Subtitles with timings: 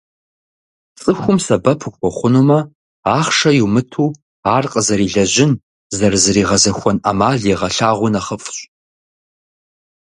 [0.99, 2.59] Цӏыхум сэбэп ухуэхъунумэ,
[3.17, 4.09] ахъшэ йумыту,
[4.55, 5.51] ар къызэрилэжьын,
[5.97, 8.57] зэрызригъэзэхуэн ӏэмал егъэлъагъуи нэхъыфӏщ.